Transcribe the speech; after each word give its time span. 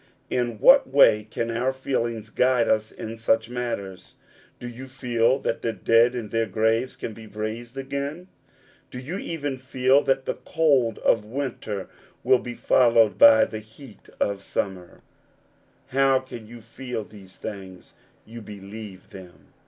In 0.31 0.57
what 0.57 0.89
way 0.91 1.27
can 1.29 1.51
our 1.51 1.71
feelings 1.71 2.31
guide 2.31 2.67
us 2.67 2.91
in 2.91 3.17
such 3.17 3.51
matters? 3.51 4.15
Do 4.59 4.67
you 4.67 4.87
feel 4.87 5.37
that 5.37 5.61
the 5.61 5.73
dead 5.73 6.15
in 6.15 6.29
their 6.29 6.47
graves 6.47 6.95
can 6.95 7.13
be 7.13 7.27
raised 7.27 7.77
again? 7.77 8.27
Do 8.89 8.97
you 8.97 9.19
even 9.19 9.57
feel 9.57 10.01
that 10.05 10.25
the 10.25 10.39
cold 10.43 10.97
of 11.05 11.23
winter 11.23 11.87
will 12.23 12.39
be 12.39 12.55
followed 12.55 13.19
by 13.19 13.45
the 13.45 13.59
heat 13.59 14.09
of 14.19 14.41
summer? 14.41 15.01
How 15.89 16.17
can 16.19 16.47
you 16.47 16.61
feel 16.61 17.03
these 17.03 17.35
things? 17.35 17.93
You 18.25 18.41
believe 18.41 19.11
them. 19.11 19.53